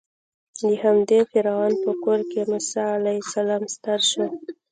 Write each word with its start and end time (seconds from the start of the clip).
د 0.59 0.61
همدې 0.83 1.19
فرعون 1.31 1.73
په 1.83 1.91
کور 2.03 2.19
کې 2.31 2.41
موسی 2.51 2.83
علیه 2.95 3.19
السلام 3.23 3.63
ستر 3.73 3.99
شو. 4.09 4.25